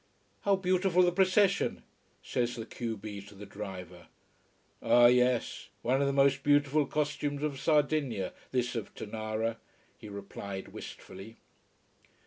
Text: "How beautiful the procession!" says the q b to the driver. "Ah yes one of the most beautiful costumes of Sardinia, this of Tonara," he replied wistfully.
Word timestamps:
"How 0.39 0.55
beautiful 0.55 1.03
the 1.03 1.11
procession!" 1.11 1.83
says 2.23 2.55
the 2.55 2.65
q 2.65 2.97
b 2.97 3.21
to 3.21 3.35
the 3.35 3.45
driver. 3.45 4.07
"Ah 4.81 5.05
yes 5.05 5.69
one 5.83 6.01
of 6.01 6.07
the 6.07 6.11
most 6.11 6.41
beautiful 6.41 6.87
costumes 6.87 7.43
of 7.43 7.59
Sardinia, 7.59 8.33
this 8.49 8.75
of 8.75 8.95
Tonara," 8.95 9.57
he 9.99 10.09
replied 10.09 10.69
wistfully. 10.69 11.37